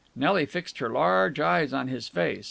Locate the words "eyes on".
1.39-1.87